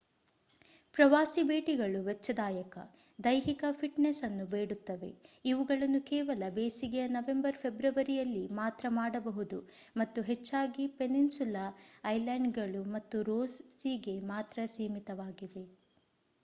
ಪ್ರವಾಸಿ 0.95 1.41
ಭೇಟಿಗಳು 1.43 1.99
ವೆಚ್ಚದಾಯಕ 2.03 2.75
ದೈಹಿಕ 3.19 3.65
ಫಿಟ್‌ನೆಸ್‌ 3.71 4.21
ಅನ್ನು 4.23 4.45
ಬೇಡುತ್ತವೆ 4.45 5.09
ಇವುಗಳನ್ನು 5.45 6.01
ಕೇವಲ 6.03 6.49
ಬೇಸಿಗೆಯ 6.55 7.05
ನವೆಂಬರ್‌-ಫೆಬ್ರವರಿಯಲ್ಲಿ 7.09 8.43
ಮಾತ್ರ 8.55 8.89
ಮಾಡಬಹುದು 8.91 9.59
ಮತ್ತು 9.95 10.21
ಹೆಚ್ಚಾಗಿ 10.23 10.87
ಪೆನಿನ್ಸುಲಾ 10.97 11.65
ಐಲ್ಯಾಂಡ್‌ಗಳು 12.07 12.83
ಮತ್ತು 12.93 13.19
ರೋಸ್‌ 13.23 13.59
ಸೀಗೆ 13.79 14.15
ಮಾತ್ರ 14.29 14.65
ಸೀಮಿತವಾಗಿವೆ 14.75 15.65